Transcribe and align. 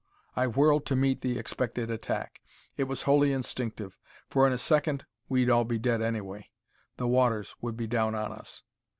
I 0.35 0.47
whirled 0.47 0.87
to 0.87 0.95
meet 0.95 1.21
the 1.21 1.37
expected 1.37 1.91
attack. 1.91 2.41
It 2.75 2.85
was 2.85 3.03
wholly 3.03 3.31
instinctive, 3.31 3.99
for 4.31 4.47
in 4.47 4.51
a 4.53 4.57
second 4.57 5.05
we'd 5.29 5.47
all 5.47 5.63
be 5.63 5.77
dead 5.77 6.01
anyway. 6.01 6.49
The 6.97 7.07
waters 7.07 7.53
would 7.61 7.77
be 7.77 7.85
down 7.85 8.15
on 8.15 8.31
us. 8.31 8.63